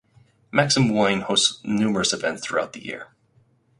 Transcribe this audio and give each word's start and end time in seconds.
Maxim 0.51 0.89
Wien 0.89 1.21
hosts 1.21 1.63
numerous 1.63 2.11
events 2.11 2.43
throughout 2.43 2.73
the 2.73 2.83
year. 2.83 3.09